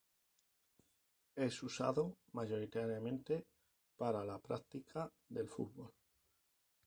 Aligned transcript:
Es 1.35 1.61
usado 1.61 2.17
mayoritariamente 2.33 3.45
para 3.97 4.25
la 4.25 4.39
práctica 4.39 5.11
del 5.29 5.47
fútbol. 5.47 5.93